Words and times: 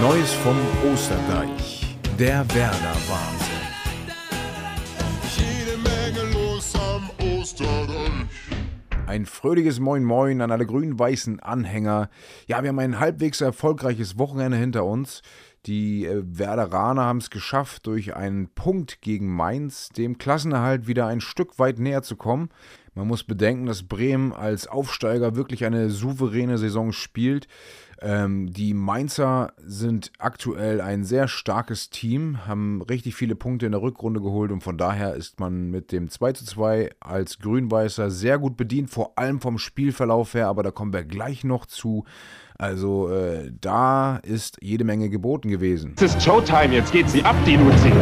Neues 0.00 0.32
vom 0.32 0.56
Osterdeich. 0.92 1.96
Der 2.20 2.46
Werder-Wahnsinn. 2.54 3.48
Jede 5.36 5.76
Menge 5.78 6.32
los 6.32 6.72
am 6.76 7.10
Osterdeich. 7.26 8.28
Ein 9.08 9.26
fröhliches 9.26 9.80
Moin 9.80 10.04
Moin 10.04 10.40
an 10.40 10.52
alle 10.52 10.66
grün-weißen 10.66 11.40
Anhänger. 11.40 12.10
Ja, 12.46 12.62
wir 12.62 12.68
haben 12.68 12.78
ein 12.78 13.00
halbwegs 13.00 13.40
erfolgreiches 13.40 14.18
Wochenende 14.18 14.56
hinter 14.56 14.84
uns. 14.84 15.22
Die 15.66 16.06
äh, 16.06 16.22
Werderaner 16.24 17.02
haben 17.02 17.18
es 17.18 17.30
geschafft, 17.30 17.88
durch 17.88 18.14
einen 18.14 18.48
Punkt 18.54 19.00
gegen 19.00 19.34
Mainz 19.34 19.88
dem 19.88 20.16
Klassenerhalt 20.16 20.86
wieder 20.86 21.08
ein 21.08 21.20
Stück 21.20 21.58
weit 21.58 21.80
näher 21.80 22.02
zu 22.02 22.14
kommen. 22.14 22.50
Man 22.98 23.06
muss 23.06 23.22
bedenken, 23.22 23.66
dass 23.66 23.84
Bremen 23.84 24.32
als 24.32 24.66
Aufsteiger 24.66 25.36
wirklich 25.36 25.64
eine 25.64 25.88
souveräne 25.88 26.58
Saison 26.58 26.90
spielt. 26.90 27.46
Ähm, 28.02 28.52
die 28.52 28.74
Mainzer 28.74 29.52
sind 29.64 30.10
aktuell 30.18 30.80
ein 30.80 31.04
sehr 31.04 31.28
starkes 31.28 31.90
Team, 31.90 32.44
haben 32.48 32.82
richtig 32.82 33.14
viele 33.14 33.36
Punkte 33.36 33.66
in 33.66 33.72
der 33.72 33.82
Rückrunde 33.82 34.20
geholt 34.20 34.50
und 34.50 34.64
von 34.64 34.76
daher 34.78 35.14
ist 35.14 35.38
man 35.38 35.70
mit 35.70 35.92
dem 35.92 36.10
2 36.10 36.32
zu 36.32 36.44
2 36.44 36.90
als 36.98 37.38
Grün-Weißer 37.38 38.10
sehr 38.10 38.36
gut 38.40 38.56
bedient, 38.56 38.90
vor 38.90 39.12
allem 39.14 39.40
vom 39.40 39.58
Spielverlauf 39.58 40.34
her, 40.34 40.48
aber 40.48 40.64
da 40.64 40.72
kommen 40.72 40.92
wir 40.92 41.04
gleich 41.04 41.44
noch 41.44 41.66
zu. 41.66 42.04
Also 42.56 43.10
äh, 43.10 43.52
da 43.60 44.16
ist 44.16 44.58
jede 44.60 44.82
Menge 44.82 45.08
geboten 45.08 45.50
gewesen. 45.50 45.94
Es 45.96 46.16
ist 46.16 46.22
Showtime, 46.24 46.74
jetzt 46.74 46.90
geht 46.90 47.08
sie 47.08 47.22
ab, 47.22 47.36
die 47.46 47.54
Luzi. 47.54 47.92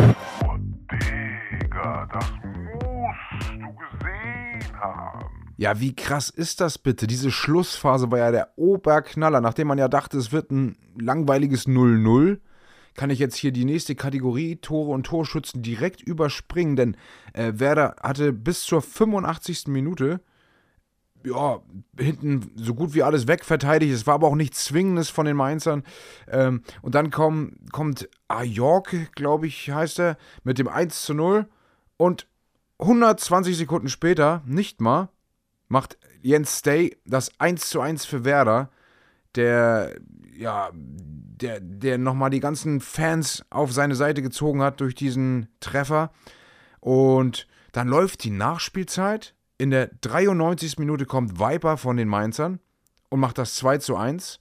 Haben. 4.75 5.53
Ja, 5.57 5.81
wie 5.81 5.97
krass 5.97 6.29
ist 6.29 6.61
das 6.61 6.79
bitte? 6.79 7.07
Diese 7.07 7.31
Schlussphase 7.31 8.11
war 8.11 8.19
ja 8.19 8.31
der 8.31 8.53
Oberknaller. 8.57 9.41
Nachdem 9.41 9.69
man 9.69 9.79
ja 9.79 9.89
dachte, 9.89 10.19
es 10.19 10.31
wird 10.31 10.51
ein 10.51 10.77
langweiliges 10.99 11.67
0-0, 11.67 12.39
kann 12.95 13.11
ich 13.11 13.19
jetzt 13.19 13.37
hier 13.37 13.53
die 13.53 13.65
nächste 13.65 13.95
Kategorie 13.95 14.57
Tore 14.57 14.91
und 14.91 15.05
Torschützen 15.05 15.63
direkt 15.63 16.03
überspringen, 16.03 16.77
denn 16.77 16.97
äh, 17.33 17.53
Werder 17.57 17.97
hatte 18.03 18.33
bis 18.33 18.63
zur 18.63 18.83
85. 18.83 19.69
Minute 19.69 20.21
ja, 21.27 21.61
hinten 21.99 22.53
so 22.55 22.75
gut 22.75 22.95
wie 22.95 23.03
alles 23.03 23.27
wegverteidigt. 23.27 23.93
Es 23.93 24.07
war 24.07 24.15
aber 24.15 24.29
auch 24.29 24.37
nichts 24.37 24.65
Zwingendes 24.65 25.11
von 25.11 25.27
den 25.27 25.37
Mainzern. 25.37 25.83
Ähm, 26.29 26.63
und 26.83 26.95
dann 26.95 27.11
komm, 27.11 27.57
kommt 27.73 28.09
Ajork, 28.29 29.13
glaube 29.15 29.49
ich, 29.49 29.71
heißt 29.71 29.99
er, 29.99 30.19
mit 30.45 30.59
dem 30.59 30.69
1 30.69 31.03
zu 31.03 31.15
0. 31.15 31.49
Und 31.97 32.29
120 32.79 33.57
Sekunden 33.57 33.89
später, 33.89 34.43
nicht 34.47 34.81
mal, 34.81 35.09
macht 35.69 35.99
Jens 36.23 36.59
Stay 36.59 36.97
das 37.05 37.31
1 37.39 37.71
zu 37.71 37.81
1 37.81 38.05
für 38.05 38.25
Werder, 38.25 38.71
der, 39.35 39.97
ja, 40.35 40.71
der, 40.73 41.61
der 41.61 41.99
nochmal 41.99 42.31
die 42.31 42.41
ganzen 42.41 42.81
Fans 42.81 43.45
auf 43.51 43.73
seine 43.73 43.95
Seite 43.95 44.23
gezogen 44.23 44.63
hat 44.63 44.81
durch 44.81 44.95
diesen 44.95 45.49
Treffer. 45.61 46.11
Und 46.81 47.47
dann 47.73 47.89
läuft 47.89 48.25
die 48.25 48.31
Nachspielzeit. 48.31 49.35
In 49.59 49.71
der 49.71 49.91
93. 50.01 50.79
Minute 50.79 51.07
kommt 51.07 51.39
Viper 51.39 51.77
von 51.77 51.97
den 51.97 52.09
Mainzern 52.09 52.61
und 53.09 53.21
macht 53.21 53.39
das 53.39 53.55
2 53.57 53.79
zu 53.79 53.97
1. 53.97 54.41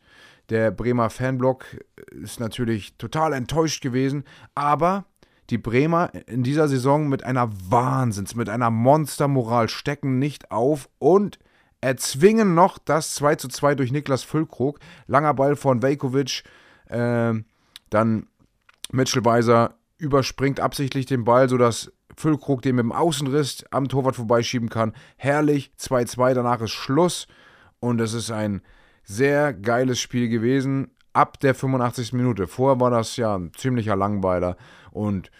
Der 0.49 0.72
Bremer 0.72 1.09
Fanblock 1.09 1.66
ist 2.11 2.39
natürlich 2.39 2.97
total 2.97 3.33
enttäuscht 3.33 3.81
gewesen, 3.81 4.23
aber 4.53 5.05
die 5.50 5.58
Bremer 5.58 6.12
in 6.28 6.44
dieser 6.44 6.68
Saison 6.68 7.08
mit 7.08 7.24
einer 7.24 7.50
Wahnsinns, 7.70 8.36
mit 8.36 8.50
einer 8.50 8.72
Monstermoral 8.72 9.70
stecken 9.70 10.18
nicht 10.20 10.52
auf 10.52 10.90
und 10.98 11.40
erzwingen 11.82 12.56
noch 12.56 12.78
das 12.78 13.14
2 13.16 13.36
zu 13.36 13.48
2 13.48 13.76
durch 13.76 13.92
Niklas 13.92 14.23
Füllkrug. 14.23 14.80
Langer 15.08 15.34
Ball 15.34 15.56
von 15.56 15.82
Vejkovic, 15.82 16.44
äh, 16.88 17.34
dann 17.90 18.28
Mitchell 18.92 19.23
Weiser 19.23 19.76
überspringt 19.98 20.60
absichtlich 20.60 21.06
den 21.06 21.23
Ball, 21.23 21.48
sodass 21.48 21.92
Füllkrug 22.18 22.62
den 22.62 22.76
mit 22.76 22.84
dem 22.84 22.92
Außenriss 22.92 23.66
am 23.72 23.88
Torwart 23.88 24.16
vorbeischieben 24.16 24.70
kann. 24.70 24.94
Herrlich, 25.17 25.72
2-2, 25.80 26.34
danach 26.34 26.61
ist 26.61 26.72
Schluss 26.72 27.28
und 27.80 28.02
es 28.02 28.14
ist 28.14 28.32
ein 28.32 28.61
sehr 29.04 29.54
geiles 29.54 30.00
Spiel 30.00 30.28
gewesen 30.30 30.95
ab 31.15 31.39
der 31.39 31.55
85. 31.55 32.14
Minute. 32.14 32.48
Vorher 32.48 32.80
war 32.80 32.92
das 32.92 33.17
ja 33.17 33.36
ein 33.36 33.52
ziemlicher 33.55 33.95
Langweiler 33.95 34.58
und 34.92 35.31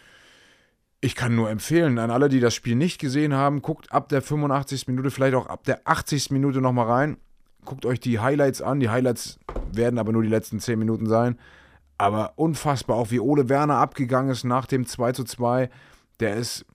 ich 1.02 1.16
kann 1.16 1.36
nur 1.36 1.52
empfehlen 1.52 2.00
an 2.00 2.10
alle, 2.10 2.30
die 2.30 2.40
das 2.40 2.56
Spiel 2.56 2.76
nicht 2.76 3.00
gesehen 3.00 3.36
haben, 3.36 3.62
guckt 3.62 3.92
ab 3.92 4.10
der 4.10 4.24
85. 4.24 4.88
Minute, 4.88 5.12
vielleicht 5.12 5.36
auch 5.36 5.46
ab 5.46 5.64
der 5.66 5.82
80. 5.86 6.32
Minute 6.32 6.62
nochmal 6.62 6.88
rein. 6.88 7.18
Guckt 7.64 7.86
euch 7.86 8.00
die 8.00 8.20
Highlights 8.20 8.62
an. 8.62 8.80
Die 8.80 8.90
Highlights 8.90 9.40
werden 9.72 10.00
aber 10.00 10.12
nur 10.12 10.24
die 10.24 10.30
letzten 10.30 10.60
10 10.60 10.80
Minuten 10.80 11.08
sein. 11.08 11.38
Aber 11.98 12.34
unfassbar, 12.38 12.96
auch 12.96 13.12
wie 13.12 13.20
Ole 13.20 13.50
Werner 13.50 13.78
abgegangen 13.78 14.32
ist 14.32 14.46
nach 14.46 14.66
dem 14.66 14.88
2 14.88 15.12
zu 15.12 15.24
2. 15.26 15.70
Der 16.20 16.36
ist 16.36 16.66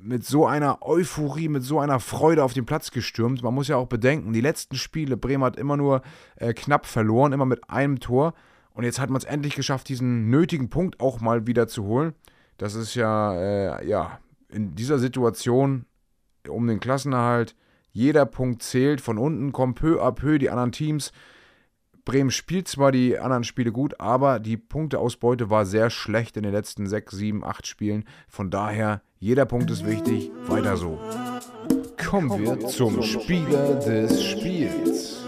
mit 0.00 0.24
so 0.24 0.46
einer 0.46 0.82
Euphorie, 0.82 1.48
mit 1.48 1.62
so 1.62 1.80
einer 1.80 2.00
Freude 2.00 2.44
auf 2.44 2.52
den 2.52 2.66
Platz 2.66 2.90
gestürmt. 2.90 3.42
Man 3.42 3.54
muss 3.54 3.68
ja 3.68 3.76
auch 3.76 3.86
bedenken, 3.86 4.32
die 4.32 4.40
letzten 4.40 4.76
Spiele, 4.76 5.16
Bremen 5.16 5.44
hat 5.44 5.56
immer 5.56 5.76
nur 5.76 6.02
äh, 6.36 6.52
knapp 6.54 6.86
verloren, 6.86 7.32
immer 7.32 7.46
mit 7.46 7.68
einem 7.68 8.00
Tor. 8.00 8.34
Und 8.72 8.84
jetzt 8.84 9.00
hat 9.00 9.10
man 9.10 9.18
es 9.18 9.24
endlich 9.24 9.56
geschafft, 9.56 9.88
diesen 9.88 10.30
nötigen 10.30 10.70
Punkt 10.70 11.00
auch 11.00 11.20
mal 11.20 11.46
wieder 11.46 11.66
zu 11.66 11.84
holen. 11.84 12.14
Das 12.58 12.74
ist 12.74 12.94
ja, 12.94 13.34
äh, 13.34 13.88
ja, 13.88 14.20
in 14.48 14.74
dieser 14.74 14.98
Situation 14.98 15.84
um 16.48 16.66
den 16.66 16.80
Klassenerhalt, 16.80 17.54
jeder 17.92 18.26
Punkt 18.26 18.62
zählt. 18.62 19.00
Von 19.00 19.18
unten 19.18 19.52
kommen 19.52 19.74
peu 19.74 20.02
à 20.02 20.12
peu 20.12 20.38
die 20.38 20.50
anderen 20.50 20.72
Teams. 20.72 21.12
Bremen 22.08 22.30
spielt 22.30 22.68
zwar 22.68 22.90
die 22.90 23.18
anderen 23.18 23.44
Spiele 23.44 23.70
gut, 23.70 24.00
aber 24.00 24.40
die 24.40 24.56
Punkteausbeute 24.56 25.50
war 25.50 25.66
sehr 25.66 25.90
schlecht 25.90 26.38
in 26.38 26.42
den 26.42 26.52
letzten 26.52 26.86
6, 26.86 27.14
7, 27.14 27.44
8 27.44 27.66
Spielen. 27.66 28.06
Von 28.28 28.50
daher, 28.50 29.02
jeder 29.18 29.44
Punkt 29.44 29.70
ist 29.70 29.84
wichtig. 29.84 30.30
Weiter 30.46 30.78
so. 30.78 30.98
Kommen 32.08 32.42
wir 32.42 32.66
zum 32.66 33.02
Spieler 33.02 33.74
des 33.74 34.24
Spiels. 34.24 35.22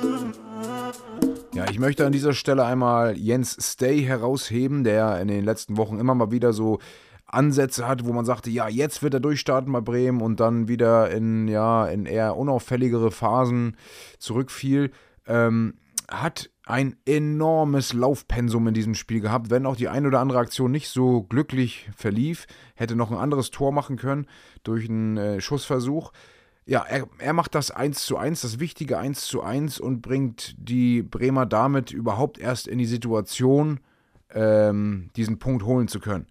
Ja, 1.53 1.67
ich 1.71 1.79
möchte 1.79 2.07
an 2.07 2.13
dieser 2.13 2.33
Stelle 2.33 2.65
einmal 2.65 3.15
Jens 3.19 3.59
Stay 3.61 4.01
herausheben, 4.01 4.83
der 4.83 5.21
in 5.21 5.29
den 5.29 5.45
letzten 5.45 5.77
Wochen 5.77 5.99
immer 5.99 6.15
mal 6.15 6.31
wieder 6.31 6.55
so 6.55 6.79
Ansätze 7.27 7.87
hatte, 7.87 8.07
wo 8.07 8.15
man 8.15 8.25
sagte, 8.25 8.49
ja, 8.49 8.69
jetzt 8.69 9.03
wird 9.03 9.13
er 9.13 9.21
durchstarten 9.21 9.71
bei 9.71 9.83
Bremen 9.83 10.23
und 10.23 10.41
dann 10.41 10.67
wieder 10.67 11.11
in, 11.11 11.47
ja, 11.47 11.85
in 11.89 12.07
eher 12.07 12.39
unauffälligere 12.39 13.11
Phasen 13.11 13.77
zurückfiel. 14.19 14.93
Ähm, 15.27 15.75
hat 16.11 16.51
ein 16.71 16.97
enormes 17.05 17.93
Laufpensum 17.93 18.69
in 18.69 18.75
diesem 18.75 18.95
Spiel 18.95 19.21
gehabt, 19.21 19.51
wenn 19.51 19.67
auch 19.67 19.77
die 19.77 19.89
ein 19.89 20.07
oder 20.07 20.21
andere 20.21 20.39
Aktion 20.39 20.71
nicht 20.71 20.89
so 20.89 21.23
glücklich 21.23 21.91
verlief, 21.97 22.47
hätte 22.75 22.97
noch 22.97 23.11
ein 23.11 23.19
anderes 23.19 23.51
Tor 23.51 23.73
machen 23.73 23.97
können 23.97 24.27
durch 24.63 24.89
einen 24.89 25.17
äh, 25.17 25.41
Schussversuch. 25.41 26.13
Ja, 26.67 26.85
er, 26.89 27.09
er 27.19 27.33
macht 27.33 27.55
das 27.55 27.71
1 27.71 28.05
zu 28.05 28.17
1, 28.17 28.43
das 28.43 28.61
wichtige 28.61 28.99
1 28.99 29.27
zu 29.27 29.43
1 29.43 29.81
und 29.81 30.03
bringt 30.03 30.55
die 30.59 31.03
Bremer 31.03 31.47
damit 31.47 31.91
überhaupt 31.91 32.39
erst 32.39 32.69
in 32.69 32.79
die 32.79 32.87
Situation, 32.87 33.81
ähm, 34.33 35.11
diesen 35.17 35.39
Punkt 35.39 35.65
holen 35.65 35.89
zu 35.89 35.99
können. 35.99 36.27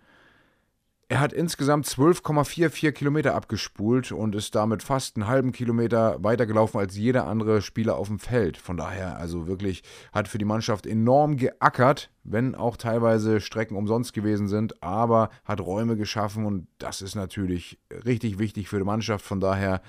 Er 1.11 1.21
hat 1.21 1.33
insgesamt 1.33 1.87
12,44 1.87 2.91
Kilometer 2.91 3.33
abgespult 3.33 4.11
und 4.11 4.35
ist 4.35 4.53
damit 4.53 4.83
fast 4.83 5.15
einen 5.15 5.25
halben 5.25 5.51
Kilometer 5.51 6.23
weitergelaufen 6.23 6.79
als 6.79 6.95
jeder 6.95 7.25
andere 7.25 7.63
Spieler 7.63 7.97
auf 7.97 8.09
dem 8.09 8.19
Feld. 8.19 8.57
Von 8.57 8.77
daher 8.77 9.17
also 9.17 9.47
wirklich 9.47 9.81
hat 10.13 10.27
für 10.27 10.37
die 10.37 10.45
Mannschaft 10.45 10.85
enorm 10.85 11.35
geackert, 11.35 12.11
wenn 12.23 12.53
auch 12.53 12.77
teilweise 12.77 13.41
Strecken 13.41 13.75
umsonst 13.75 14.13
gewesen 14.13 14.47
sind, 14.47 14.83
aber 14.83 15.31
hat 15.45 15.61
Räume 15.61 15.97
geschaffen 15.97 16.45
und 16.45 16.67
das 16.77 17.01
ist 17.01 17.15
natürlich 17.15 17.79
richtig 18.05 18.37
wichtig 18.37 18.69
für 18.69 18.77
die 18.77 18.85
Mannschaft. 18.85 19.25
Von 19.25 19.39
daher 19.39 19.81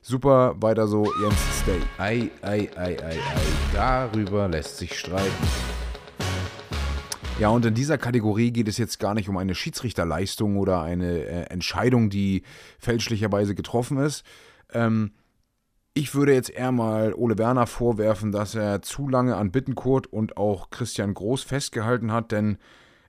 super, 0.00 0.54
weiter 0.62 0.86
so, 0.86 1.12
Jens 1.20 1.36
Stay. 1.60 1.82
Ei, 1.98 2.30
ei, 2.40 2.70
ei, 2.74 2.96
ei, 3.04 3.18
ei, 3.18 3.18
darüber 3.74 4.48
lässt 4.48 4.78
sich 4.78 4.98
streiten. 4.98 5.73
Ja, 7.40 7.48
und 7.48 7.66
in 7.66 7.74
dieser 7.74 7.98
Kategorie 7.98 8.52
geht 8.52 8.68
es 8.68 8.78
jetzt 8.78 9.00
gar 9.00 9.12
nicht 9.12 9.28
um 9.28 9.36
eine 9.36 9.56
Schiedsrichterleistung 9.56 10.56
oder 10.56 10.82
eine 10.82 11.24
äh, 11.24 11.42
Entscheidung, 11.50 12.08
die 12.08 12.42
fälschlicherweise 12.78 13.56
getroffen 13.56 13.98
ist. 13.98 14.24
Ähm, 14.72 15.10
ich 15.94 16.14
würde 16.14 16.32
jetzt 16.32 16.50
eher 16.50 16.70
mal 16.70 17.12
Ole 17.12 17.36
Werner 17.36 17.66
vorwerfen, 17.66 18.30
dass 18.30 18.54
er 18.54 18.82
zu 18.82 19.08
lange 19.08 19.36
an 19.36 19.50
Bittenkurt 19.50 20.06
und 20.06 20.36
auch 20.36 20.70
Christian 20.70 21.12
Groß 21.12 21.42
festgehalten 21.42 22.12
hat, 22.12 22.30
denn 22.30 22.56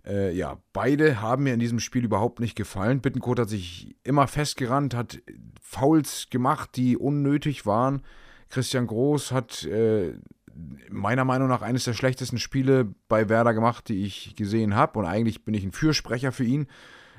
äh, 0.06 0.32
ja, 0.36 0.58
beide 0.74 1.22
haben 1.22 1.44
mir 1.44 1.54
in 1.54 1.60
diesem 1.60 1.80
Spiel 1.80 2.04
überhaupt 2.04 2.40
nicht 2.40 2.56
gefallen. 2.56 3.02
Bittenkurt 3.02 3.40
hat 3.40 3.50
sich 3.50 3.96
immer 4.04 4.28
festgerannt, 4.28 4.96
hat 4.96 5.22
Fouls 5.62 6.28
gemacht, 6.32 6.72
die 6.76 6.98
unnötig 6.98 7.68
waren. 7.68 8.02
Christian 8.50 8.88
Groß 8.88 9.32
hat 9.32 9.64
äh, 9.66 10.14
meiner 10.90 11.26
Meinung 11.26 11.48
nach 11.48 11.62
eines 11.62 11.84
der 11.84 11.94
schlechtesten 11.94 12.38
Spiele 12.38 12.94
bei 13.08 13.30
Werder 13.30 13.54
gemacht, 13.54 13.90
die 13.90 14.06
ich 14.06 14.36
gesehen 14.36 14.76
habe. 14.76 15.00
Und 15.00 15.06
eigentlich 15.06 15.44
bin 15.44 15.54
ich 15.54 15.64
ein 15.64 15.72
Fürsprecher 15.72 16.32
für 16.32 16.46
ihn. 16.46 16.68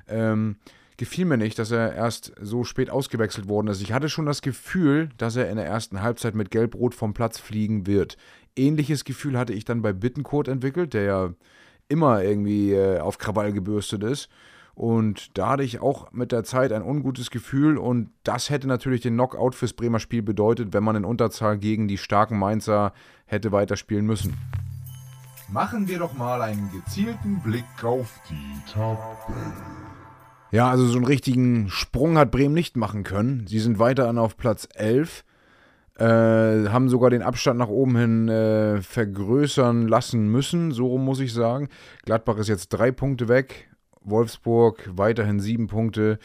Ähm, 0.08 0.56
gefiel 0.96 1.26
mir 1.26 1.36
nicht, 1.36 1.58
dass 1.58 1.70
er 1.70 1.94
erst 1.94 2.32
so 2.40 2.64
spät 2.64 2.90
ausgewechselt 2.90 3.48
worden 3.48 3.68
ist. 3.68 3.82
Ich 3.82 3.92
hatte 3.92 4.08
schon 4.08 4.26
das 4.26 4.40
Gefühl, 4.40 5.10
dass 5.18 5.36
er 5.36 5.50
in 5.50 5.56
der 5.56 5.66
ersten 5.66 6.00
Halbzeit 6.00 6.34
mit 6.34 6.50
Gelb-Rot 6.50 6.94
vom 6.94 7.12
Platz 7.12 7.38
fliegen 7.38 7.86
wird. 7.86 8.16
Ähnliches 8.56 9.04
Gefühl 9.04 9.38
hatte 9.38 9.52
ich 9.52 9.64
dann 9.64 9.82
bei 9.82 9.92
Bittenkurt 9.92 10.48
entwickelt, 10.48 10.94
der 10.94 11.02
ja 11.02 11.34
immer 11.88 12.22
irgendwie 12.22 12.72
äh, 12.72 13.00
auf 13.00 13.18
Krawall 13.18 13.52
gebürstet 13.52 14.02
ist. 14.02 14.28
Und 14.76 15.38
da 15.38 15.48
hatte 15.52 15.62
ich 15.62 15.80
auch 15.80 16.12
mit 16.12 16.32
der 16.32 16.44
Zeit 16.44 16.70
ein 16.70 16.82
ungutes 16.82 17.30
Gefühl 17.30 17.78
und 17.78 18.10
das 18.24 18.50
hätte 18.50 18.68
natürlich 18.68 19.00
den 19.00 19.14
Knockout 19.14 19.54
fürs 19.54 19.72
Bremer 19.72 19.98
Spiel 19.98 20.20
bedeutet, 20.20 20.74
wenn 20.74 20.84
man 20.84 20.96
in 20.96 21.06
Unterzahl 21.06 21.56
gegen 21.56 21.88
die 21.88 21.96
starken 21.96 22.38
Mainzer 22.38 22.92
hätte 23.24 23.52
weiterspielen 23.52 24.04
müssen. 24.04 24.36
Machen 25.48 25.88
wir 25.88 25.98
doch 25.98 26.12
mal 26.12 26.42
einen 26.42 26.70
gezielten 26.72 27.40
Blick 27.40 27.64
auf 27.82 28.20
die 28.28 28.70
Tabelle. 28.70 29.54
Ja, 30.50 30.68
also 30.68 30.86
so 30.86 30.98
einen 30.98 31.06
richtigen 31.06 31.70
Sprung 31.70 32.18
hat 32.18 32.30
Bremen 32.30 32.52
nicht 32.52 32.76
machen 32.76 33.02
können. 33.02 33.46
Sie 33.46 33.60
sind 33.60 33.78
weiterhin 33.78 34.18
auf 34.18 34.36
Platz 34.36 34.68
11, 34.74 35.24
äh, 35.98 36.04
haben 36.04 36.90
sogar 36.90 37.08
den 37.08 37.22
Abstand 37.22 37.58
nach 37.58 37.68
oben 37.68 37.96
hin 37.96 38.28
äh, 38.28 38.82
vergrößern 38.82 39.88
lassen 39.88 40.30
müssen, 40.30 40.70
so 40.72 40.98
muss 40.98 41.20
ich 41.20 41.32
sagen. 41.32 41.70
Gladbach 42.04 42.36
ist 42.36 42.48
jetzt 42.48 42.68
drei 42.68 42.92
Punkte 42.92 43.28
weg, 43.28 43.70
Wolfsburg 44.06 44.90
weiterhin 44.92 45.40
sieben 45.40 45.66
Punkte. 45.66 46.18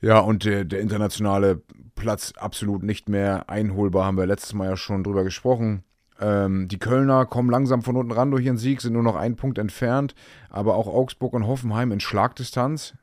Ja, 0.00 0.18
und 0.18 0.44
der, 0.44 0.64
der 0.64 0.80
internationale 0.80 1.62
Platz 1.94 2.32
absolut 2.36 2.82
nicht 2.82 3.08
mehr 3.08 3.50
einholbar, 3.50 4.06
haben 4.06 4.16
wir 4.16 4.26
letztes 4.26 4.54
Mal 4.54 4.70
ja 4.70 4.76
schon 4.76 5.04
drüber 5.04 5.24
gesprochen. 5.24 5.84
Ähm, 6.20 6.68
die 6.68 6.78
Kölner 6.78 7.26
kommen 7.26 7.50
langsam 7.50 7.82
von 7.82 7.96
unten 7.96 8.12
ran 8.12 8.30
durch 8.30 8.44
ihren 8.44 8.56
Sieg, 8.56 8.80
sind 8.80 8.94
nur 8.94 9.02
noch 9.02 9.16
einen 9.16 9.36
Punkt 9.36 9.58
entfernt, 9.58 10.14
aber 10.48 10.74
auch 10.74 10.86
Augsburg 10.86 11.34
und 11.34 11.46
Hoffenheim 11.46 11.92
in 11.92 12.00
Schlagdistanz. 12.00 12.94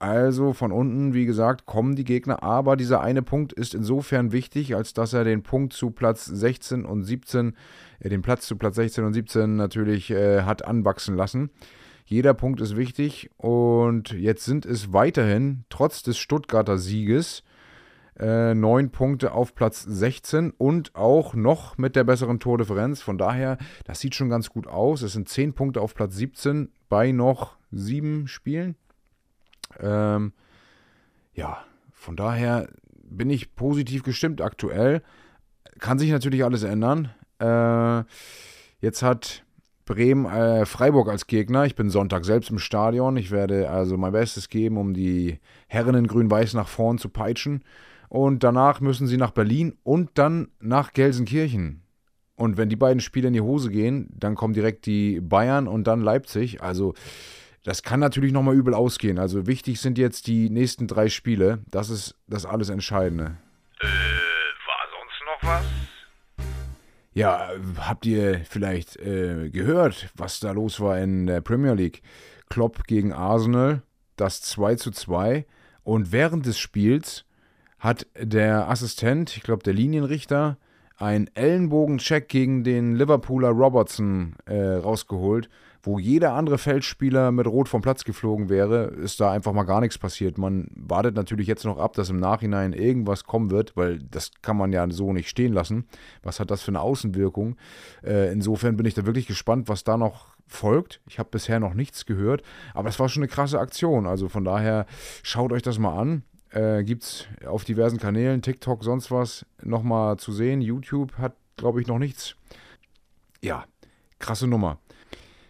Also 0.00 0.52
von 0.52 0.72
unten, 0.72 1.14
wie 1.14 1.24
gesagt, 1.24 1.66
kommen 1.66 1.96
die 1.96 2.04
Gegner, 2.04 2.42
aber 2.42 2.76
dieser 2.76 3.00
eine 3.00 3.22
Punkt 3.22 3.52
ist 3.52 3.74
insofern 3.74 4.32
wichtig, 4.32 4.74
als 4.74 4.92
dass 4.92 5.12
er 5.12 5.24
den 5.24 5.42
Punkt 5.42 5.72
zu 5.72 5.92
Platz 5.92 6.26
16 6.26 6.84
und 6.84 7.04
17, 7.04 7.54
äh, 8.00 8.08
den 8.08 8.22
Platz 8.22 8.46
zu 8.46 8.56
Platz 8.56 8.76
16 8.76 9.04
und 9.04 9.14
17 9.14 9.56
natürlich 9.56 10.10
äh, 10.10 10.42
hat 10.42 10.64
anwachsen 10.64 11.16
lassen. 11.16 11.50
Jeder 12.04 12.34
Punkt 12.34 12.60
ist 12.60 12.76
wichtig 12.76 13.30
und 13.38 14.12
jetzt 14.12 14.44
sind 14.44 14.66
es 14.66 14.92
weiterhin, 14.92 15.64
trotz 15.70 16.02
des 16.02 16.18
Stuttgarter 16.18 16.76
Sieges, 16.76 17.42
äh, 18.18 18.54
neun 18.54 18.90
Punkte 18.90 19.32
auf 19.32 19.54
Platz 19.54 19.82
16 19.82 20.50
und 20.50 20.94
auch 20.94 21.34
noch 21.34 21.78
mit 21.78 21.96
der 21.96 22.04
besseren 22.04 22.40
Tordifferenz. 22.40 23.00
Von 23.02 23.18
daher, 23.18 23.58
das 23.84 24.00
sieht 24.00 24.14
schon 24.14 24.28
ganz 24.28 24.50
gut 24.50 24.66
aus. 24.66 25.02
Es 25.02 25.14
sind 25.14 25.28
zehn 25.28 25.54
Punkte 25.54 25.80
auf 25.80 25.94
Platz 25.94 26.14
17 26.14 26.70
bei 26.88 27.10
noch 27.10 27.56
sieben 27.72 28.28
Spielen. 28.28 28.76
Ähm, 29.80 30.32
ja, 31.32 31.64
von 31.90 32.16
daher 32.16 32.68
bin 33.02 33.30
ich 33.30 33.56
positiv 33.56 34.02
gestimmt 34.02 34.40
aktuell. 34.40 35.02
Kann 35.78 35.98
sich 35.98 36.10
natürlich 36.10 36.44
alles 36.44 36.62
ändern. 36.62 37.10
Äh, 37.40 38.04
jetzt 38.80 39.02
hat 39.02 39.44
Bremen 39.84 40.26
äh, 40.26 40.66
Freiburg 40.66 41.08
als 41.08 41.26
Gegner. 41.26 41.64
Ich 41.64 41.74
bin 41.74 41.90
Sonntag 41.90 42.24
selbst 42.24 42.50
im 42.50 42.58
Stadion. 42.58 43.16
Ich 43.16 43.30
werde 43.30 43.70
also 43.70 43.96
mein 43.96 44.12
Bestes 44.12 44.48
geben, 44.48 44.78
um 44.78 44.94
die 44.94 45.38
Herren 45.66 45.94
in 45.94 46.06
Grün-Weiß 46.06 46.54
nach 46.54 46.68
vorn 46.68 46.98
zu 46.98 47.08
peitschen. 47.08 47.62
Und 48.08 48.44
danach 48.44 48.80
müssen 48.80 49.06
sie 49.06 49.16
nach 49.16 49.32
Berlin 49.32 49.76
und 49.82 50.10
dann 50.14 50.48
nach 50.60 50.92
Gelsenkirchen. 50.92 51.82
Und 52.36 52.56
wenn 52.56 52.68
die 52.68 52.76
beiden 52.76 53.00
Spiele 53.00 53.28
in 53.28 53.34
die 53.34 53.40
Hose 53.40 53.70
gehen, 53.70 54.08
dann 54.10 54.34
kommen 54.34 54.54
direkt 54.54 54.86
die 54.86 55.20
Bayern 55.20 55.68
und 55.68 55.84
dann 55.86 56.00
Leipzig. 56.00 56.62
Also 56.62 56.94
das 57.62 57.82
kann 57.82 58.00
natürlich 58.00 58.32
nochmal 58.32 58.54
übel 58.54 58.74
ausgehen. 58.74 59.18
Also 59.18 59.46
wichtig 59.46 59.80
sind 59.80 59.98
jetzt 59.98 60.26
die 60.26 60.50
nächsten 60.50 60.86
drei 60.86 61.08
Spiele. 61.08 61.60
Das 61.70 61.90
ist 61.90 62.16
das 62.26 62.44
alles 62.44 62.68
Entscheidende. 62.68 63.36
Äh, 63.80 63.86
war 63.86 64.84
sonst 64.90 65.22
noch 65.26 65.48
was? 65.48 65.64
Ja, 67.14 67.48
habt 67.78 68.06
ihr 68.06 68.40
vielleicht 68.44 68.96
äh, 68.96 69.48
gehört, 69.48 70.10
was 70.16 70.40
da 70.40 70.50
los 70.50 70.80
war 70.80 70.98
in 70.98 71.26
der 71.26 71.40
Premier 71.40 71.74
League? 71.74 72.02
Klopp 72.50 72.88
gegen 72.88 73.12
Arsenal, 73.12 73.82
das 74.16 74.42
2 74.42 74.74
zu 74.74 74.90
2. 74.90 75.46
Und 75.84 76.10
während 76.10 76.44
des 76.44 76.58
Spiels 76.58 77.24
hat 77.78 78.08
der 78.18 78.68
Assistent, 78.68 79.36
ich 79.36 79.44
glaube 79.44 79.62
der 79.62 79.74
Linienrichter, 79.74 80.58
einen 80.96 81.30
Ellenbogencheck 81.34 82.28
gegen 82.28 82.64
den 82.64 82.96
Liverpooler 82.96 83.50
Robertson 83.50 84.34
äh, 84.46 84.74
rausgeholt 84.74 85.48
wo 85.84 85.98
jeder 85.98 86.32
andere 86.32 86.56
Feldspieler 86.56 87.30
mit 87.30 87.46
Rot 87.46 87.68
vom 87.68 87.82
Platz 87.82 88.04
geflogen 88.04 88.48
wäre, 88.48 88.84
ist 88.84 89.20
da 89.20 89.30
einfach 89.30 89.52
mal 89.52 89.64
gar 89.64 89.82
nichts 89.82 89.98
passiert. 89.98 90.38
Man 90.38 90.68
wartet 90.74 91.14
natürlich 91.14 91.46
jetzt 91.46 91.64
noch 91.64 91.78
ab, 91.78 91.92
dass 91.92 92.08
im 92.08 92.16
Nachhinein 92.16 92.72
irgendwas 92.72 93.24
kommen 93.24 93.50
wird, 93.50 93.76
weil 93.76 93.98
das 93.98 94.30
kann 94.40 94.56
man 94.56 94.72
ja 94.72 94.88
so 94.90 95.12
nicht 95.12 95.28
stehen 95.28 95.52
lassen. 95.52 95.86
Was 96.22 96.40
hat 96.40 96.50
das 96.50 96.62
für 96.62 96.70
eine 96.70 96.80
Außenwirkung? 96.80 97.56
Äh, 98.02 98.32
insofern 98.32 98.78
bin 98.78 98.86
ich 98.86 98.94
da 98.94 99.04
wirklich 99.04 99.26
gespannt, 99.26 99.68
was 99.68 99.84
da 99.84 99.98
noch 99.98 100.34
folgt. 100.46 101.02
Ich 101.06 101.18
habe 101.18 101.28
bisher 101.30 101.60
noch 101.60 101.74
nichts 101.74 102.06
gehört, 102.06 102.42
aber 102.72 102.88
es 102.88 102.98
war 102.98 103.10
schon 103.10 103.22
eine 103.22 103.28
krasse 103.28 103.60
Aktion. 103.60 104.06
Also 104.06 104.28
von 104.30 104.44
daher 104.44 104.86
schaut 105.22 105.52
euch 105.52 105.62
das 105.62 105.78
mal 105.78 105.98
an. 105.98 106.22
Äh, 106.50 106.84
Gibt 106.84 107.02
es 107.02 107.26
auf 107.46 107.64
diversen 107.64 107.98
Kanälen, 107.98 108.40
TikTok, 108.40 108.84
sonst 108.84 109.10
was, 109.10 109.44
nochmal 109.62 110.16
zu 110.16 110.32
sehen. 110.32 110.62
YouTube 110.62 111.18
hat, 111.18 111.34
glaube 111.56 111.82
ich, 111.82 111.88
noch 111.88 111.98
nichts. 111.98 112.36
Ja, 113.42 113.64
krasse 114.18 114.46
Nummer. 114.46 114.78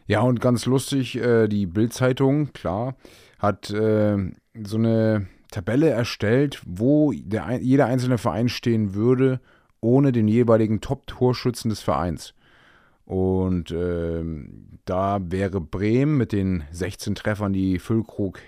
Ja, 0.07 0.21
und 0.21 0.41
ganz 0.41 0.67
lustig, 0.67 1.17
äh, 1.17 1.49
die 1.49 1.67
Bild-Zeitung, 1.67 2.53
klar, 2.53 2.97
hat 3.39 3.71
äh, 3.71 4.17
so 4.63 4.77
eine 4.77 5.27
Tabelle 5.51 5.89
erstellt, 5.89 6.63
wo 6.67 7.13
der, 7.13 7.59
jeder 7.61 7.87
einzelne 7.87 8.19
Verein 8.19 8.49
stehen 8.49 8.95
würde, 8.95 9.41
ohne 9.81 10.13
den 10.13 10.29
jeweiligen 10.29 10.81
Top-Torschützen 10.81 11.69
des 11.69 11.81
Vereins. 11.81 12.35
Und 13.05 13.71
äh, 13.71 14.25
da 14.85 15.21
wäre 15.23 15.61
Bremen 15.61 16.17
mit 16.17 16.33
den 16.33 16.65
16 16.71 17.15
Treffern, 17.15 17.53
die 17.53 17.79
Füllkrug 17.79 18.41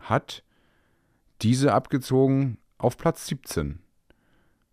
hat, 0.00 0.42
diese 1.42 1.74
abgezogen 1.74 2.58
auf 2.78 2.96
Platz 2.96 3.26
17. 3.26 3.78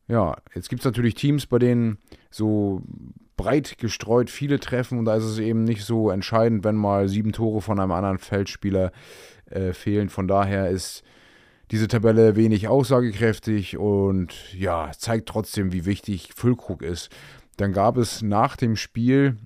Ja, 0.07 0.37
jetzt 0.55 0.69
gibt 0.69 0.81
es 0.81 0.85
natürlich 0.85 1.13
Teams, 1.15 1.45
bei 1.45 1.59
denen 1.59 1.97
so 2.31 2.81
breit 3.39 3.77
gestreut 3.77 4.29
viele 4.29 4.59
treffen 4.59 4.99
und 4.99 5.05
da 5.05 5.15
ist 5.15 5.23
es 5.23 5.39
eben 5.39 5.63
nicht 5.63 5.85
so 5.85 6.09
entscheidend, 6.09 6.65
wenn 6.65 6.75
mal 6.75 7.07
sieben 7.07 7.31
Tore 7.31 7.61
von 7.61 7.79
einem 7.79 7.93
anderen 7.93 8.17
Feldspieler 8.17 8.91
äh, 9.45 9.71
fehlen. 9.71 10.09
Von 10.09 10.27
daher 10.27 10.69
ist 10.69 11.03
diese 11.71 11.87
Tabelle 11.87 12.35
wenig 12.35 12.67
aussagekräftig 12.67 13.77
und 13.77 14.53
ja, 14.53 14.91
zeigt 14.91 15.29
trotzdem, 15.29 15.71
wie 15.71 15.85
wichtig 15.85 16.31
Füllkrug 16.35 16.81
ist. 16.81 17.15
Dann 17.55 17.71
gab 17.71 17.95
es 17.95 18.21
nach 18.21 18.57
dem 18.57 18.75
Spiel 18.75 19.37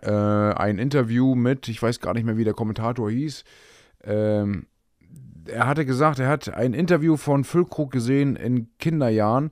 äh, 0.00 0.10
ein 0.10 0.78
Interview 0.78 1.34
mit, 1.34 1.68
ich 1.68 1.82
weiß 1.82 2.00
gar 2.00 2.14
nicht 2.14 2.24
mehr, 2.24 2.38
wie 2.38 2.44
der 2.44 2.54
Kommentator 2.54 3.10
hieß. 3.10 3.44
Ähm, 4.04 4.66
er 5.44 5.66
hatte 5.66 5.84
gesagt, 5.84 6.20
er 6.20 6.28
hat 6.28 6.48
ein 6.48 6.72
Interview 6.72 7.18
von 7.18 7.44
Füllkrug 7.44 7.90
gesehen 7.90 8.34
in 8.36 8.70
Kinderjahren, 8.78 9.50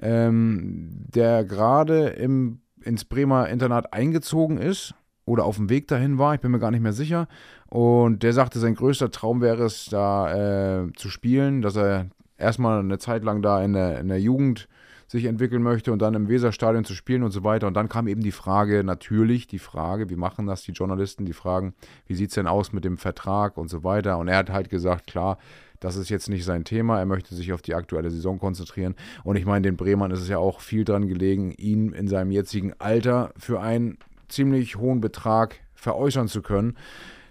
ähm, 0.00 0.88
der 1.14 1.44
gerade 1.44 2.06
im 2.08 2.62
ins 2.84 3.04
Bremer 3.04 3.48
Internat 3.48 3.92
eingezogen 3.92 4.58
ist 4.58 4.94
oder 5.24 5.44
auf 5.44 5.56
dem 5.56 5.70
Weg 5.70 5.88
dahin 5.88 6.18
war, 6.18 6.34
ich 6.34 6.40
bin 6.40 6.50
mir 6.50 6.58
gar 6.58 6.70
nicht 6.70 6.82
mehr 6.82 6.92
sicher. 6.92 7.28
Und 7.66 8.22
der 8.22 8.32
sagte, 8.32 8.58
sein 8.58 8.74
größter 8.74 9.10
Traum 9.10 9.40
wäre 9.40 9.64
es, 9.64 9.86
da 9.86 10.84
äh, 10.84 10.92
zu 10.94 11.08
spielen, 11.08 11.62
dass 11.62 11.76
er 11.76 12.06
erstmal 12.36 12.80
eine 12.80 12.98
Zeit 12.98 13.24
lang 13.24 13.42
da 13.42 13.62
in 13.62 13.72
der, 13.72 13.98
in 14.00 14.08
der 14.08 14.20
Jugend 14.20 14.68
sich 15.06 15.24
entwickeln 15.26 15.62
möchte 15.62 15.92
und 15.92 16.00
dann 16.00 16.14
im 16.14 16.28
Weserstadion 16.28 16.84
zu 16.84 16.94
spielen 16.94 17.22
und 17.22 17.30
so 17.30 17.44
weiter. 17.44 17.66
Und 17.66 17.74
dann 17.74 17.88
kam 17.88 18.06
eben 18.06 18.22
die 18.22 18.32
Frage, 18.32 18.84
natürlich 18.84 19.46
die 19.46 19.58
Frage, 19.58 20.10
wie 20.10 20.16
machen 20.16 20.46
das 20.46 20.62
die 20.62 20.72
Journalisten, 20.72 21.24
die 21.24 21.32
fragen, 21.32 21.74
wie 22.06 22.14
sieht 22.14 22.30
es 22.30 22.34
denn 22.34 22.46
aus 22.46 22.72
mit 22.72 22.84
dem 22.84 22.98
Vertrag 22.98 23.56
und 23.56 23.68
so 23.68 23.84
weiter. 23.84 24.18
Und 24.18 24.28
er 24.28 24.38
hat 24.38 24.50
halt 24.50 24.70
gesagt, 24.70 25.06
klar, 25.06 25.38
das 25.80 25.96
ist 25.96 26.08
jetzt 26.08 26.28
nicht 26.28 26.44
sein 26.44 26.64
Thema. 26.64 26.98
Er 26.98 27.06
möchte 27.06 27.34
sich 27.34 27.52
auf 27.52 27.60
die 27.60 27.74
aktuelle 27.74 28.10
Saison 28.10 28.38
konzentrieren. 28.38 28.94
Und 29.22 29.36
ich 29.36 29.44
meine, 29.44 29.62
den 29.62 29.76
Bremern 29.76 30.10
ist 30.10 30.20
es 30.20 30.28
ja 30.28 30.38
auch 30.38 30.60
viel 30.60 30.84
dran 30.84 31.06
gelegen, 31.06 31.52
ihn 31.52 31.92
in 31.92 32.08
seinem 32.08 32.30
jetzigen 32.30 32.72
Alter 32.78 33.32
für 33.36 33.60
einen 33.60 33.98
ziemlich 34.28 34.76
hohen 34.76 35.00
Betrag 35.00 35.56
veräußern 35.74 36.28
zu 36.28 36.40
können. 36.40 36.76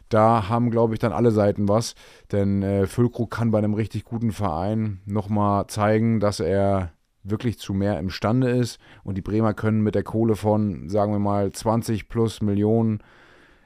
Da 0.09 0.47
haben, 0.47 0.69
glaube 0.69 0.93
ich, 0.93 0.99
dann 0.99 1.11
alle 1.11 1.31
Seiten 1.31 1.67
was. 1.67 1.95
Denn 2.31 2.61
äh, 2.61 2.85
Füllkrug 2.85 3.31
kann 3.31 3.49
bei 3.49 3.57
einem 3.57 3.73
richtig 3.73 4.03
guten 4.03 4.31
Verein 4.31 4.99
nochmal 5.05 5.65
zeigen, 5.67 6.19
dass 6.19 6.39
er 6.39 6.91
wirklich 7.23 7.59
zu 7.59 7.73
mehr 7.73 7.99
imstande 7.99 8.49
ist. 8.49 8.79
Und 9.03 9.15
die 9.15 9.21
Bremer 9.21 9.53
können 9.53 9.81
mit 9.81 9.95
der 9.95 10.03
Kohle 10.03 10.35
von, 10.35 10.89
sagen 10.89 11.11
wir 11.11 11.19
mal, 11.19 11.51
20 11.51 12.09
plus 12.09 12.41
Millionen, 12.41 12.99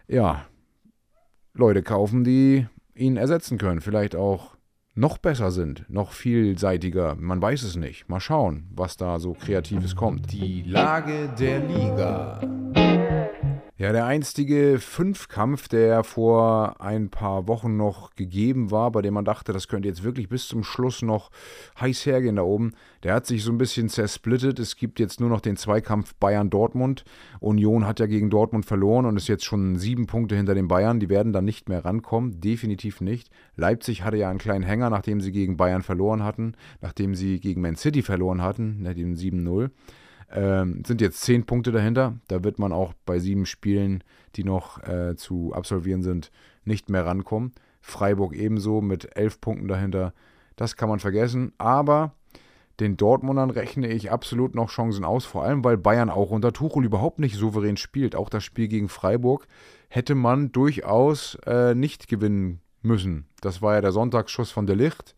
ja, 0.08 0.46
Leute 1.54 1.84
kaufen, 1.84 2.24
die 2.24 2.68
ihn 2.96 3.18
ersetzen 3.18 3.58
können. 3.58 3.82
Vielleicht 3.82 4.16
auch 4.16 4.56
noch 4.94 5.18
besser 5.18 5.52
sind, 5.52 5.86
noch 5.90 6.12
vielseitiger. 6.12 7.16
Man 7.16 7.42
weiß 7.42 7.64
es 7.64 7.76
nicht. 7.76 8.10
Mal 8.10 8.20
schauen, 8.20 8.68
was 8.74 8.98
da 8.98 9.20
so 9.20 9.34
Kreatives 9.34 9.96
kommt. 9.96 10.32
Die 10.32 10.64
Lage 10.64 11.30
der 11.38 11.60
Liga. 11.60 12.97
Ja, 13.80 13.92
der 13.92 14.08
einstige 14.08 14.80
Fünfkampf, 14.80 15.68
der 15.68 16.04
vor 16.04 16.82
ein 16.82 17.10
paar 17.10 17.48
Wochen 17.48 17.78
noch 17.78 18.16
gegeben 18.16 18.72
war, 18.72 18.92
bei 18.92 19.04
dem 19.04 19.14
man 19.14 19.24
dachte, 19.24 19.54
das 19.54 19.68
könnte 19.68 19.88
jetzt 19.88 20.02
wirklich 20.02 20.30
bis 20.30 20.48
zum 20.48 20.64
Schluss 20.64 21.04
noch 21.04 21.30
heiß 21.80 22.08
hergehen 22.08 22.38
da 22.38 22.42
oben, 22.42 22.74
der 23.04 23.14
hat 23.14 23.28
sich 23.28 23.44
so 23.44 23.52
ein 23.52 23.60
bisschen 23.60 23.88
zersplittet. 23.88 24.58
Es 24.58 24.78
gibt 24.78 25.00
jetzt 25.00 25.20
nur 25.20 25.30
noch 25.30 25.42
den 25.42 25.58
Zweikampf 25.58 26.16
Bayern-Dortmund. 26.16 27.04
Union 27.40 27.86
hat 27.86 28.00
ja 28.00 28.08
gegen 28.08 28.32
Dortmund 28.32 28.66
verloren 28.66 29.06
und 29.06 29.16
ist 29.16 29.28
jetzt 29.28 29.46
schon 29.46 29.76
sieben 29.76 30.08
Punkte 30.08 30.36
hinter 30.36 30.56
den 30.56 30.68
Bayern. 30.68 31.00
Die 31.00 31.10
werden 31.10 31.32
dann 31.32 31.46
nicht 31.46 31.70
mehr 31.70 31.86
rankommen, 31.86 32.42
definitiv 32.42 33.00
nicht. 33.00 33.30
Leipzig 33.58 34.04
hatte 34.04 34.18
ja 34.18 34.28
einen 34.28 34.40
kleinen 34.40 34.64
Hänger, 34.66 34.90
nachdem 34.90 35.22
sie 35.22 35.32
gegen 35.32 35.56
Bayern 35.56 35.84
verloren 35.84 36.24
hatten, 36.24 36.56
nachdem 36.82 37.14
sie 37.14 37.40
gegen 37.40 37.62
Man 37.62 37.76
City 37.76 38.02
verloren 38.02 38.42
hatten, 38.42 38.82
nach 38.82 38.96
dem 38.96 39.14
7-0. 39.14 39.70
Ähm, 40.32 40.84
sind 40.86 41.02
jetzt 41.02 41.22
zehn 41.22 41.46
Punkte 41.46 41.72
dahinter. 41.72 42.16
Da 42.28 42.44
wird 42.44 42.60
man 42.60 42.72
auch 42.72 42.94
bei 43.06 43.20
sieben 43.20 43.46
Spielen, 43.46 44.04
die 44.36 44.44
noch 44.44 44.84
äh, 44.84 45.16
zu 45.16 45.54
absolvieren 45.54 46.04
sind, 46.04 46.32
nicht 46.66 46.90
mehr 46.90 47.06
rankommen. 47.06 47.54
Freiburg 47.82 48.36
ebenso 48.36 48.82
mit 48.82 49.16
elf 49.16 49.40
Punkten 49.40 49.68
dahinter. 49.68 50.14
Das 50.58 50.76
kann 50.76 50.90
man 50.90 51.00
vergessen. 51.00 51.54
Aber 51.58 52.14
den 52.80 52.98
Dortmundern 52.98 53.50
rechne 53.50 53.88
ich 53.88 54.12
absolut 54.12 54.54
noch 54.54 54.70
Chancen 54.70 55.04
aus, 55.04 55.26
vor 55.26 55.44
allem 55.44 55.64
weil 55.64 55.78
Bayern 55.78 56.10
auch 56.10 56.30
unter 56.30 56.54
Tuchel 56.54 56.86
überhaupt 56.86 57.20
nicht 57.20 57.36
souverän 57.36 57.78
spielt. 57.78 58.16
Auch 58.16 58.30
das 58.30 58.44
Spiel 58.44 58.68
gegen 58.68 58.90
Freiburg 58.90 59.48
hätte 59.90 60.14
man 60.14 60.52
durchaus 60.52 61.36
äh, 61.46 61.74
nicht 61.74 62.08
gewinnen 62.08 62.60
müssen. 62.82 63.26
Das 63.42 63.62
war 63.62 63.76
ja 63.76 63.82
der 63.82 63.92
Sonntagsschuss 63.92 64.52
von 64.52 64.68
der 64.68 64.76
Licht. 64.76 65.16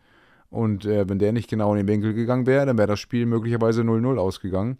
Und 0.49 0.85
äh, 0.85 1.07
wenn 1.07 1.19
der 1.19 1.31
nicht 1.31 1.49
genau 1.49 1.71
in 1.73 1.77
den 1.77 1.87
Winkel 1.87 2.13
gegangen 2.13 2.47
wäre, 2.47 2.65
dann 2.65 2.77
wäre 2.77 2.87
das 2.87 2.99
Spiel 2.99 3.25
möglicherweise 3.25 3.81
0-0 3.81 4.17
ausgegangen. 4.17 4.77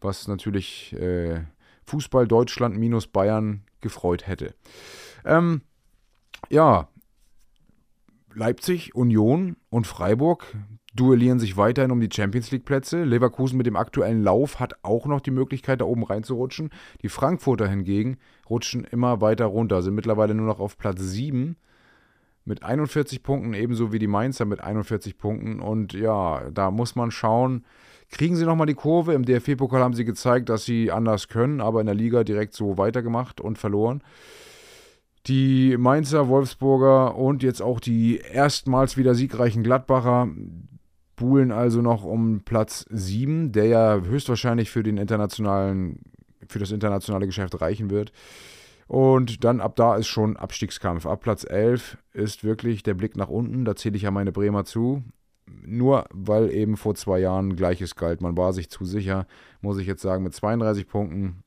Was 0.00 0.28
natürlich 0.28 0.94
äh, 0.94 1.40
Fußball 1.84 2.26
Deutschland 2.26 2.76
minus 2.76 3.06
Bayern 3.06 3.62
gefreut 3.80 4.26
hätte. 4.26 4.54
Ähm, 5.24 5.62
ja, 6.50 6.88
Leipzig, 8.34 8.94
Union 8.94 9.56
und 9.70 9.86
Freiburg 9.86 10.54
duellieren 10.94 11.38
sich 11.38 11.56
weiterhin 11.56 11.90
um 11.90 12.00
die 12.00 12.10
Champions 12.12 12.50
League 12.50 12.64
Plätze. 12.64 13.04
Leverkusen 13.04 13.56
mit 13.56 13.66
dem 13.66 13.76
aktuellen 13.76 14.22
Lauf 14.22 14.58
hat 14.60 14.74
auch 14.82 15.06
noch 15.06 15.20
die 15.20 15.30
Möglichkeit, 15.30 15.80
da 15.80 15.84
oben 15.84 16.04
reinzurutschen. 16.04 16.70
Die 17.02 17.08
Frankfurter 17.08 17.68
hingegen 17.68 18.18
rutschen 18.48 18.84
immer 18.84 19.20
weiter 19.20 19.46
runter, 19.46 19.82
sind 19.82 19.94
mittlerweile 19.94 20.34
nur 20.34 20.46
noch 20.46 20.60
auf 20.60 20.78
Platz 20.78 21.00
7 21.00 21.56
mit 22.46 22.62
41 22.62 23.22
Punkten, 23.22 23.52
ebenso 23.54 23.92
wie 23.92 23.98
die 23.98 24.06
Mainzer 24.06 24.44
mit 24.44 24.60
41 24.60 25.18
Punkten. 25.18 25.60
Und 25.60 25.92
ja, 25.92 26.48
da 26.50 26.70
muss 26.70 26.94
man 26.94 27.10
schauen, 27.10 27.64
kriegen 28.10 28.36
sie 28.36 28.46
nochmal 28.46 28.68
die 28.68 28.74
Kurve. 28.74 29.12
Im 29.12 29.24
DFB-Pokal 29.24 29.82
haben 29.82 29.94
sie 29.94 30.04
gezeigt, 30.04 30.48
dass 30.48 30.64
sie 30.64 30.90
anders 30.90 31.28
können, 31.28 31.60
aber 31.60 31.80
in 31.80 31.86
der 31.86 31.94
Liga 31.94 32.24
direkt 32.24 32.54
so 32.54 32.78
weitergemacht 32.78 33.40
und 33.40 33.58
verloren. 33.58 34.02
Die 35.26 35.76
Mainzer, 35.76 36.28
Wolfsburger 36.28 37.16
und 37.16 37.42
jetzt 37.42 37.60
auch 37.60 37.80
die 37.80 38.18
erstmals 38.18 38.96
wieder 38.96 39.16
siegreichen 39.16 39.64
Gladbacher 39.64 40.28
buhlen 41.16 41.50
also 41.50 41.82
noch 41.82 42.04
um 42.04 42.42
Platz 42.44 42.86
7, 42.90 43.50
der 43.50 43.66
ja 43.66 44.00
höchstwahrscheinlich 44.00 44.70
für 44.70 44.84
den 44.84 44.98
internationalen, 44.98 45.98
für 46.46 46.60
das 46.60 46.70
internationale 46.70 47.26
Geschäft 47.26 47.60
reichen 47.60 47.90
wird. 47.90 48.12
Und 48.86 49.42
dann 49.44 49.60
ab 49.60 49.76
da 49.76 49.96
ist 49.96 50.06
schon 50.06 50.36
Abstiegskampf. 50.36 51.06
Ab 51.06 51.20
Platz 51.20 51.44
11 51.44 51.98
ist 52.12 52.44
wirklich 52.44 52.82
der 52.82 52.94
Blick 52.94 53.16
nach 53.16 53.28
unten. 53.28 53.64
Da 53.64 53.74
zähle 53.74 53.96
ich 53.96 54.02
ja 54.02 54.10
meine 54.10 54.32
Bremer 54.32 54.64
zu. 54.64 55.02
Nur 55.64 56.06
weil 56.12 56.50
eben 56.50 56.76
vor 56.76 56.94
zwei 56.94 57.18
Jahren 57.18 57.56
Gleiches 57.56 57.96
galt. 57.96 58.20
Man 58.20 58.36
war 58.36 58.52
sich 58.52 58.70
zu 58.70 58.84
sicher, 58.84 59.26
muss 59.60 59.78
ich 59.78 59.86
jetzt 59.86 60.02
sagen, 60.02 60.24
mit 60.24 60.34
32 60.34 60.86
Punkten 60.88 61.42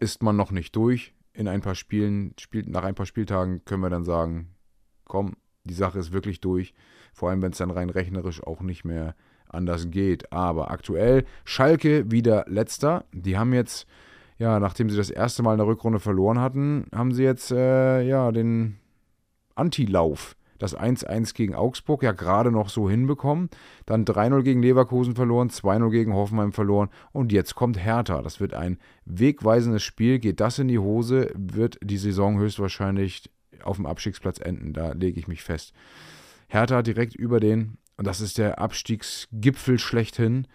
ist 0.00 0.22
man 0.22 0.36
noch 0.36 0.50
nicht 0.50 0.74
durch. 0.76 1.14
In 1.32 1.48
ein 1.48 1.60
paar 1.60 1.74
Spielen, 1.74 2.34
spielt, 2.38 2.68
nach 2.68 2.84
ein 2.84 2.94
paar 2.94 3.06
Spieltagen 3.06 3.64
können 3.64 3.82
wir 3.82 3.90
dann 3.90 4.04
sagen, 4.04 4.54
komm, 5.04 5.34
die 5.64 5.74
Sache 5.74 5.98
ist 5.98 6.12
wirklich 6.12 6.40
durch. 6.40 6.74
Vor 7.12 7.30
allem, 7.30 7.42
wenn 7.42 7.52
es 7.52 7.58
dann 7.58 7.70
rein 7.70 7.90
rechnerisch 7.90 8.42
auch 8.42 8.60
nicht 8.60 8.84
mehr 8.84 9.14
anders 9.48 9.90
geht. 9.90 10.32
Aber 10.32 10.70
aktuell 10.70 11.24
Schalke 11.44 12.10
wieder 12.10 12.44
letzter. 12.48 13.04
Die 13.12 13.36
haben 13.36 13.52
jetzt 13.52 13.86
ja, 14.38 14.58
nachdem 14.60 14.90
sie 14.90 14.96
das 14.96 15.10
erste 15.10 15.42
Mal 15.42 15.52
in 15.52 15.58
der 15.58 15.66
Rückrunde 15.66 16.00
verloren 16.00 16.40
hatten, 16.40 16.86
haben 16.94 17.12
sie 17.12 17.22
jetzt 17.22 17.50
äh, 17.50 18.02
ja 18.02 18.32
den 18.32 18.78
Antilauf. 19.54 20.36
Das 20.62 20.78
1-1 20.78 21.34
gegen 21.34 21.56
Augsburg 21.56 22.04
ja 22.04 22.12
gerade 22.12 22.52
noch 22.52 22.68
so 22.68 22.88
hinbekommen. 22.88 23.50
Dann 23.84 24.04
3-0 24.04 24.42
gegen 24.42 24.62
Leverkusen 24.62 25.16
verloren, 25.16 25.48
2-0 25.50 25.90
gegen 25.90 26.14
Hoffenheim 26.14 26.52
verloren. 26.52 26.88
Und 27.10 27.32
jetzt 27.32 27.56
kommt 27.56 27.84
Hertha. 27.84 28.22
Das 28.22 28.38
wird 28.38 28.54
ein 28.54 28.78
wegweisendes 29.04 29.82
Spiel. 29.82 30.20
Geht 30.20 30.38
das 30.38 30.60
in 30.60 30.68
die 30.68 30.78
Hose, 30.78 31.32
wird 31.34 31.80
die 31.82 31.98
Saison 31.98 32.38
höchstwahrscheinlich 32.38 33.28
auf 33.64 33.74
dem 33.74 33.86
Abstiegsplatz 33.86 34.38
enden. 34.38 34.72
Da 34.72 34.92
lege 34.92 35.18
ich 35.18 35.26
mich 35.26 35.42
fest. 35.42 35.72
Hertha 36.46 36.82
direkt 36.82 37.16
über 37.16 37.40
den, 37.40 37.78
und 37.96 38.06
das 38.06 38.20
ist 38.20 38.38
der 38.38 38.60
Abstiegsgipfel 38.60 39.80
schlechthin. 39.80 40.46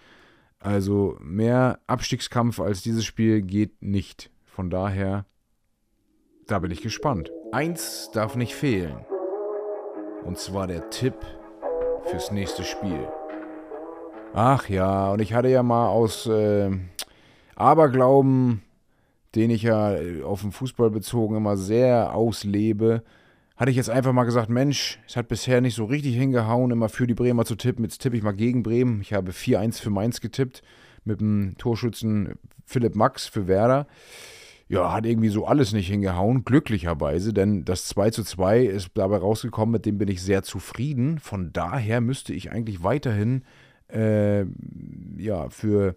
Also 0.59 1.17
mehr 1.19 1.79
Abstiegskampf 1.87 2.59
als 2.59 2.81
dieses 2.81 3.05
Spiel 3.05 3.41
geht 3.41 3.81
nicht. 3.81 4.31
Von 4.45 4.69
daher, 4.69 5.25
da 6.47 6.59
bin 6.59 6.71
ich 6.71 6.81
gespannt. 6.81 7.31
Eins 7.51 8.09
darf 8.11 8.35
nicht 8.35 8.55
fehlen. 8.55 9.05
Und 10.23 10.37
zwar 10.37 10.67
der 10.67 10.89
Tipp 10.89 11.15
fürs 12.05 12.31
nächste 12.31 12.63
Spiel. 12.63 13.07
Ach 14.33 14.67
ja, 14.67 15.11
und 15.11 15.21
ich 15.21 15.33
hatte 15.33 15.47
ja 15.49 15.63
mal 15.63 15.89
aus 15.89 16.25
äh, 16.27 16.71
Aberglauben, 17.55 18.61
den 19.35 19.49
ich 19.51 19.63
ja 19.63 19.95
auf 20.23 20.41
den 20.41 20.51
Fußball 20.51 20.89
bezogen 20.89 21.35
immer 21.35 21.57
sehr 21.57 22.13
auslebe, 22.13 23.03
hatte 23.57 23.71
ich 23.71 23.77
jetzt 23.77 23.89
einfach 23.89 24.13
mal 24.13 24.23
gesagt, 24.23 24.49
Mensch, 24.49 24.99
es 25.07 25.17
hat 25.17 25.27
bisher 25.27 25.61
nicht 25.61 25.75
so 25.75 25.85
richtig 25.85 26.15
hingehauen, 26.15 26.71
immer 26.71 26.89
für 26.89 27.07
die 27.07 27.15
Bremer 27.15 27.43
zu 27.43 27.55
tippen. 27.55 27.83
Jetzt 27.83 27.99
tippe 27.99 28.15
ich 28.15 28.23
mal 28.23 28.31
gegen 28.31 28.61
Bremen. 28.63 29.01
Ich 29.01 29.13
habe 29.13 29.31
4-1 29.31 29.81
für 29.81 29.89
Mainz 29.89 30.21
getippt 30.21 30.61
mit 31.03 31.19
dem 31.19 31.55
Torschützen 31.57 32.35
Philipp 32.65 32.95
Max 32.95 33.25
für 33.25 33.47
Werder. 33.47 33.87
Ja, 34.69 34.91
hat 34.93 35.05
irgendwie 35.05 35.29
so 35.29 35.45
alles 35.45 35.71
nicht 35.71 35.87
hingehauen, 35.87 36.43
glücklicherweise, 36.43 37.33
denn 37.33 37.63
das 37.63 37.85
2 37.85 38.09
zu 38.11 38.23
2 38.23 38.63
ist 38.65 38.89
dabei 38.95 39.17
rausgekommen, 39.17 39.71
mit 39.71 39.85
dem 39.85 39.97
bin 39.97 40.09
ich 40.09 40.21
sehr 40.21 40.43
zufrieden. 40.43 41.19
Von 41.19 41.53
daher 41.53 42.01
müsste 42.01 42.33
ich 42.33 42.51
eigentlich 42.51 42.83
weiterhin 42.83 43.43
äh, 43.87 44.43
ja, 45.17 45.49
für 45.49 45.95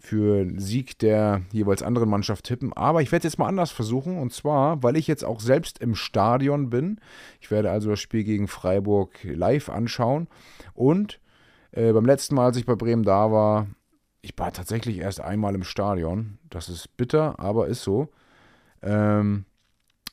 für 0.00 0.46
Sieg 0.56 0.98
der 0.98 1.42
jeweils 1.52 1.82
anderen 1.82 2.08
Mannschaft 2.08 2.46
tippen. 2.46 2.72
Aber 2.72 3.02
ich 3.02 3.12
werde 3.12 3.26
es 3.26 3.32
jetzt 3.34 3.38
mal 3.38 3.46
anders 3.46 3.70
versuchen. 3.70 4.18
Und 4.18 4.32
zwar, 4.32 4.82
weil 4.82 4.96
ich 4.96 5.06
jetzt 5.06 5.24
auch 5.24 5.40
selbst 5.40 5.78
im 5.78 5.94
Stadion 5.94 6.70
bin. 6.70 7.00
Ich 7.40 7.50
werde 7.50 7.70
also 7.70 7.90
das 7.90 8.00
Spiel 8.00 8.24
gegen 8.24 8.48
Freiburg 8.48 9.22
live 9.22 9.68
anschauen. 9.68 10.26
Und 10.72 11.20
äh, 11.72 11.92
beim 11.92 12.06
letzten 12.06 12.34
Mal, 12.34 12.46
als 12.46 12.56
ich 12.56 12.64
bei 12.64 12.74
Bremen 12.74 13.02
da 13.02 13.30
war, 13.30 13.66
ich 14.22 14.32
war 14.38 14.52
tatsächlich 14.52 14.98
erst 14.98 15.20
einmal 15.20 15.54
im 15.54 15.64
Stadion. 15.64 16.38
Das 16.48 16.70
ist 16.70 16.96
bitter, 16.96 17.38
aber 17.38 17.68
ist 17.68 17.82
so. 17.82 18.08
Ähm, 18.82 19.44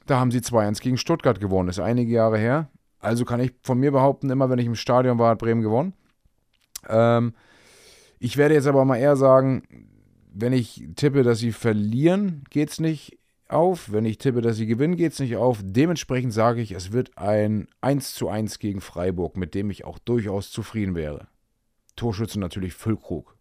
da 0.05 0.19
haben 0.19 0.31
sie 0.31 0.39
2-1 0.39 0.81
gegen 0.81 0.97
Stuttgart 0.97 1.39
gewonnen. 1.39 1.69
Ist 1.69 1.79
einige 1.79 2.11
Jahre 2.11 2.37
her. 2.37 2.69
Also 2.99 3.23
kann 3.23 3.39
ich 3.39 3.53
von 3.63 3.79
mir 3.79 3.91
behaupten, 3.91 4.29
immer 4.29 4.49
wenn 4.49 4.59
ich 4.59 4.65
im 4.65 4.75
Stadion 4.75 5.17
war, 5.17 5.31
hat 5.31 5.39
Bremen 5.39 5.61
gewonnen. 5.61 5.93
Ähm, 6.89 7.33
ich 8.19 8.37
werde 8.37 8.55
jetzt 8.55 8.67
aber 8.67 8.85
mal 8.85 8.97
eher 8.97 9.15
sagen, 9.15 9.63
wenn 10.33 10.53
ich 10.53 10.83
tippe, 10.95 11.23
dass 11.23 11.39
sie 11.39 11.51
verlieren, 11.51 12.43
geht 12.49 12.69
es 12.69 12.79
nicht 12.79 13.17
auf. 13.47 13.91
Wenn 13.91 14.05
ich 14.05 14.17
tippe, 14.17 14.41
dass 14.41 14.57
sie 14.57 14.67
gewinnen, 14.67 14.97
geht 14.97 15.13
es 15.13 15.19
nicht 15.19 15.35
auf. 15.35 15.59
Dementsprechend 15.63 16.33
sage 16.33 16.61
ich, 16.61 16.71
es 16.71 16.91
wird 16.91 17.17
ein 17.17 17.67
1 17.81 18.13
zu 18.13 18.29
1 18.29 18.59
gegen 18.59 18.81
Freiburg, 18.81 19.37
mit 19.37 19.55
dem 19.55 19.69
ich 19.69 19.85
auch 19.85 19.99
durchaus 19.99 20.51
zufrieden 20.51 20.95
wäre. 20.95 21.27
Torschützen 21.95 22.41
natürlich 22.41 22.73
Füllkrug. 22.73 23.35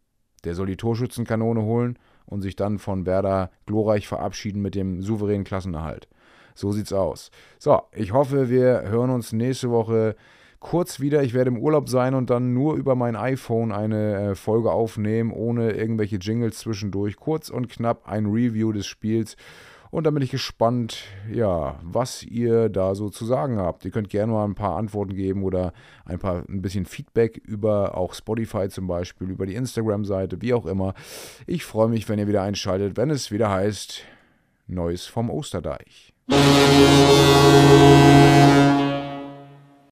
Der 0.45 0.55
soll 0.55 0.67
die 0.67 0.77
Torschützenkanone 0.77 1.63
holen 1.63 1.99
und 2.25 2.43
sich 2.43 2.57
dann 2.57 2.79
von 2.79 3.07
Werder 3.07 3.51
glorreich 3.67 4.09
verabschieden 4.09 4.63
mit 4.63 4.75
dem 4.75 5.03
souveränen 5.03 5.45
Klassenerhalt. 5.45 6.09
So 6.55 6.73
sieht's 6.73 6.93
aus. 6.93 7.31
So, 7.59 7.83
ich 7.93 8.13
hoffe, 8.13 8.49
wir 8.49 8.83
hören 8.87 9.11
uns 9.11 9.33
nächste 9.33 9.71
Woche 9.71 10.17
kurz 10.67 10.99
wieder. 10.99 11.23
Ich 11.23 11.33
werde 11.33 11.49
im 11.49 11.59
Urlaub 11.59 11.89
sein 11.89 12.15
und 12.15 12.29
dann 12.29 12.53
nur 12.53 12.75
über 12.75 12.97
mein 12.97 13.15
iPhone 13.15 13.71
eine 13.71 14.31
äh, 14.31 14.35
Folge 14.35 14.73
aufnehmen, 14.73 15.31
ohne 15.31 15.71
irgendwelche 15.71 16.17
Jingles 16.17 16.59
zwischendurch. 16.59 17.17
Kurz 17.17 17.51
und 17.51 17.69
knapp 17.69 18.09
ein 18.09 18.27
Review 18.27 18.73
des 18.73 18.87
Spiels. 18.87 19.37
Und 19.93 20.05
dann 20.05 20.15
bin 20.15 20.25
ich 20.25 20.33
gespannt, 20.33 21.05
ja, 21.33 21.79
was 21.83 22.25
ihr 22.25 22.69
da 22.69 22.97
so 22.97 23.09
zu 23.09 23.25
sagen 23.25 23.59
habt. 23.59 23.85
Ihr 23.85 23.93
könnt 23.93 24.11
gerne 24.11 24.33
mal 24.33 24.45
ein 24.45 24.57
paar 24.57 24.77
Antworten 24.77 25.15
geben 25.15 25.45
oder 25.45 25.73
ein 26.05 26.19
paar 26.19 26.43
ein 26.49 26.63
bisschen 26.63 26.85
Feedback 26.85 27.41
über 27.45 27.97
auch 27.97 28.13
Spotify 28.13 28.69
zum 28.69 28.89
Beispiel, 28.89 29.31
über 29.31 29.47
die 29.47 29.55
Instagram-Seite, 29.55 30.43
wie 30.43 30.53
auch 30.53 30.67
immer. 30.67 30.95
Ich 31.47 31.65
freue 31.65 31.89
mich, 31.89 32.09
wenn 32.09 32.19
ihr 32.19 32.27
wieder 32.27 32.43
einschaltet, 32.43 32.97
wenn 32.97 33.11
es 33.11 33.31
wieder 33.31 33.51
heißt 33.51 34.03
Neues 34.67 35.07
vom 35.07 35.31
Osterdeich. 35.31 36.13
Musik 36.27 38.06